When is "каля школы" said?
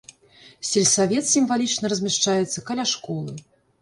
2.71-3.31